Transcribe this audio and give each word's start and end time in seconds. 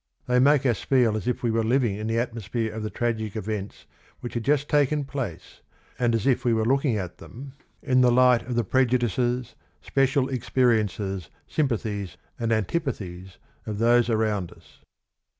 They 0.25 0.39
make 0.39 0.65
us 0.65 0.81
feel 0.81 1.15
as 1.15 1.27
if 1.27 1.43
we 1.43 1.51
were 1.51 1.63
living 1.63 1.95
in 1.97 2.07
the 2.07 2.15
atmos 2.15 2.49
phere 2.49 2.73
of 2.73 2.81
the 2.81 2.89
tragic 2.89 3.35
events 3.35 3.85
which 4.19 4.33
had 4.33 4.43
just 4.43 4.67
taken 4.67 5.03
place, 5.03 5.61
and 5.99 6.15
as 6.15 6.25
if 6.25 6.43
we 6.43 6.55
were 6.55 6.65
looking 6.65 6.97
at 6.97 7.19
them 7.19 7.53
in 7.83 8.01
the 8.01 8.07
THE 8.07 8.07
OTHER 8.07 8.07
HALF 8.07 8.07
ROME 8.07 8.15
27 8.15 8.15
light 8.15 8.49
of 8.49 8.55
the 8.55 8.63
prejudices, 8.71 9.55
special 9.83 10.27
experiences, 10.29 11.29
sym 11.47 11.67
pathies, 11.67 12.17
and 12.39 12.51
antipathies 12.51 13.37
of 13.67 13.77
those 13.77 14.09
around 14.09 14.51
us. 14.53 14.79